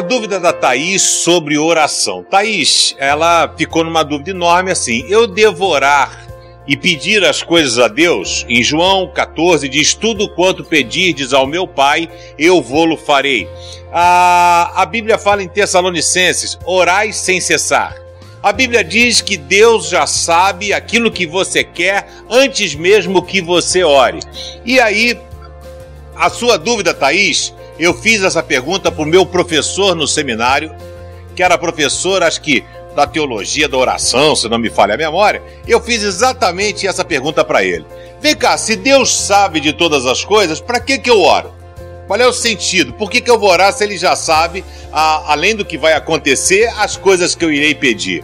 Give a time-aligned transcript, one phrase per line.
[0.00, 2.24] A dúvida da Thaís sobre oração.
[2.24, 6.26] Thaís, ela ficou numa dúvida enorme assim: eu devorar
[6.66, 8.46] e pedir as coisas a Deus?
[8.48, 13.46] Em João 14 diz: Tudo quanto pedirdes ao meu Pai, eu vou-lo farei.
[13.92, 17.94] A, a Bíblia fala em Tessalonicenses: orai sem cessar.
[18.42, 23.84] A Bíblia diz que Deus já sabe aquilo que você quer antes mesmo que você
[23.84, 24.20] ore.
[24.64, 25.20] E aí,
[26.16, 30.70] a sua dúvida, Thaís, eu fiz essa pergunta para o meu professor no seminário,
[31.34, 32.62] que era professor, acho que
[32.94, 35.42] da teologia da oração, se não me falha a memória.
[35.66, 37.86] Eu fiz exatamente essa pergunta para ele.
[38.20, 41.54] Vem cá, se Deus sabe de todas as coisas, para que, que eu oro?
[42.06, 42.92] Qual é o sentido?
[42.92, 45.94] Por que, que eu vou orar se ele já sabe, a, além do que vai
[45.94, 48.22] acontecer, as coisas que eu irei pedir?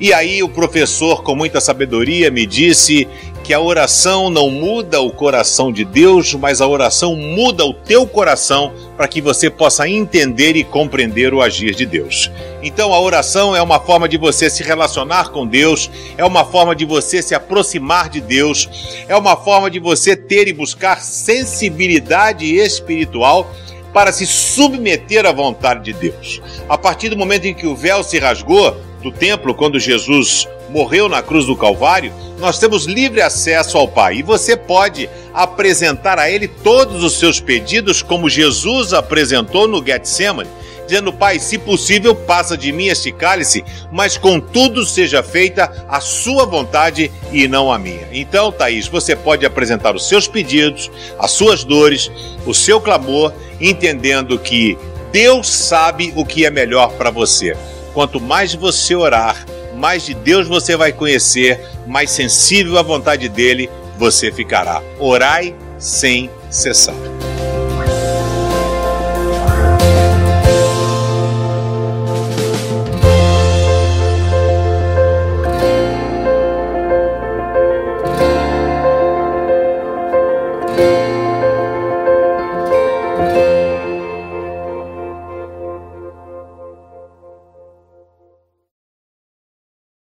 [0.00, 3.06] E aí o professor, com muita sabedoria, me disse
[3.46, 8.04] que a oração não muda o coração de Deus, mas a oração muda o teu
[8.04, 12.28] coração para que você possa entender e compreender o agir de Deus.
[12.60, 16.74] Então a oração é uma forma de você se relacionar com Deus, é uma forma
[16.74, 18.68] de você se aproximar de Deus,
[19.06, 23.48] é uma forma de você ter e buscar sensibilidade espiritual
[23.94, 26.42] para se submeter à vontade de Deus.
[26.68, 28.76] A partir do momento em que o véu se rasgou
[29.06, 34.16] do templo, quando Jesus morreu na cruz do Calvário, nós temos livre acesso ao Pai
[34.16, 40.50] e você pode apresentar a Ele todos os seus pedidos, como Jesus apresentou no Getsemane,
[40.88, 46.44] dizendo: Pai, se possível, passa de mim este cálice, mas contudo seja feita a Sua
[46.44, 48.08] vontade e não a minha.
[48.10, 52.10] Então, Thaís, você pode apresentar os seus pedidos, as suas dores,
[52.44, 54.76] o seu clamor, entendendo que
[55.12, 57.56] Deus sabe o que é melhor para você.
[57.96, 63.70] Quanto mais você orar, mais de Deus você vai conhecer, mais sensível à vontade dele
[63.98, 64.82] você ficará.
[65.00, 66.94] Orai sem cessar.